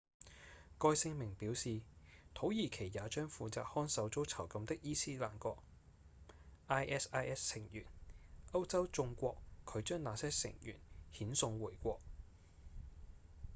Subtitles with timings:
[0.79, 1.79] 該聲明表示
[2.33, 5.61] 土耳其也將負責看守遭囚禁的伊斯蘭國
[6.67, 7.85] isis 成員
[8.51, 9.37] 歐洲眾國
[9.71, 10.79] 拒將那些成員
[11.13, 11.99] 遣送回國